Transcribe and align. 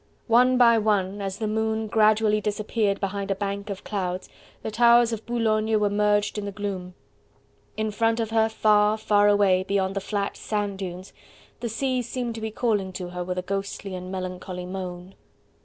One 0.25 0.57
by 0.57 0.79
one 0.79 1.21
as 1.21 1.37
the 1.37 1.45
moon 1.47 1.85
gradually 1.85 2.41
disappeared 2.41 2.99
behind 2.99 3.29
a 3.29 3.35
bank 3.35 3.69
of 3.69 3.83
clouds, 3.83 4.29
the 4.63 4.71
towers 4.71 5.13
of 5.13 5.27
Boulogne 5.27 5.79
were 5.79 5.91
merged 5.91 6.39
in 6.39 6.45
the 6.45 6.51
gloom. 6.51 6.95
In 7.77 7.91
front 7.91 8.19
of 8.19 8.31
her 8.31 8.49
far, 8.49 8.97
far 8.97 9.27
away, 9.27 9.61
beyond 9.61 9.95
the 9.95 10.01
flat 10.01 10.35
sand 10.37 10.79
dunes, 10.79 11.13
the 11.59 11.69
sea 11.69 12.01
seemed 12.01 12.33
to 12.33 12.41
be 12.41 12.49
calling 12.49 12.91
to 12.93 13.09
her 13.09 13.23
with 13.23 13.37
a 13.37 13.43
ghostly 13.43 13.93
and 13.93 14.11
melancholy 14.11 14.65
moan. 14.65 15.13